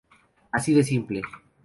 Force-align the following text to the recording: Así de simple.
Así 0.51 0.73
de 0.73 0.83
simple. 0.83 1.21